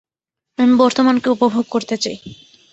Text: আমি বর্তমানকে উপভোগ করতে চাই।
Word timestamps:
আমি 0.57 0.73
বর্তমানকে 0.75 1.27
উপভোগ 1.29 1.65
করতে 1.69 1.95
চাই। 1.97 2.17